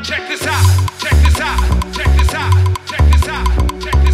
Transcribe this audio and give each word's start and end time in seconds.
check 0.00 0.26
this 0.26 0.46
out, 0.46 0.64
check 0.98 1.12
this 1.22 1.38
out, 1.40 1.58
check 1.92 2.06
this 2.16 2.34
out, 2.34 2.52
check 2.86 3.10
this 3.10 3.28
out, 3.28 3.80
check 3.80 3.92
this 4.02 4.06
out. 4.06 4.11